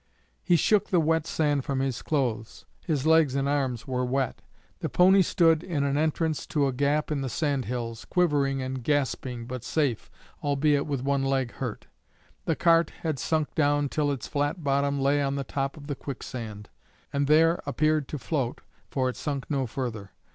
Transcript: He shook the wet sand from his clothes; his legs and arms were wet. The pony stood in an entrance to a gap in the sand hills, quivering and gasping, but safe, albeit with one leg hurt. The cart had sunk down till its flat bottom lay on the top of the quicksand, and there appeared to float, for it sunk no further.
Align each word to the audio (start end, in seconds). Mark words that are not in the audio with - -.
He 0.41 0.55
shook 0.55 0.89
the 0.89 0.99
wet 0.99 1.27
sand 1.27 1.63
from 1.63 1.77
his 1.79 2.01
clothes; 2.01 2.65
his 2.83 3.05
legs 3.05 3.35
and 3.35 3.47
arms 3.47 3.85
were 3.85 4.03
wet. 4.03 4.41
The 4.79 4.89
pony 4.89 5.21
stood 5.21 5.61
in 5.61 5.83
an 5.83 5.95
entrance 5.95 6.47
to 6.47 6.65
a 6.65 6.73
gap 6.73 7.11
in 7.11 7.21
the 7.21 7.29
sand 7.29 7.65
hills, 7.65 8.05
quivering 8.05 8.63
and 8.63 8.83
gasping, 8.83 9.45
but 9.45 9.63
safe, 9.63 10.09
albeit 10.43 10.87
with 10.87 11.03
one 11.03 11.23
leg 11.23 11.51
hurt. 11.51 11.85
The 12.45 12.55
cart 12.55 12.89
had 13.03 13.19
sunk 13.19 13.53
down 13.53 13.89
till 13.89 14.11
its 14.11 14.27
flat 14.27 14.63
bottom 14.63 14.99
lay 14.99 15.21
on 15.21 15.35
the 15.35 15.43
top 15.43 15.77
of 15.77 15.85
the 15.85 15.93
quicksand, 15.93 16.69
and 17.13 17.27
there 17.27 17.61
appeared 17.67 18.07
to 18.07 18.17
float, 18.17 18.61
for 18.89 19.07
it 19.07 19.15
sunk 19.15 19.51
no 19.51 19.67
further. 19.67 20.13